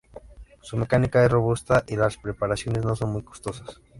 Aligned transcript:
Su 0.63 0.77
mecánica 0.77 1.23
es 1.23 1.29
robusta 1.29 1.83
y 1.87 1.95
las 1.95 2.17
preparaciones 2.17 2.83
no 2.83 2.95
son 2.95 3.11
muy 3.11 3.21
costosas. 3.21 3.79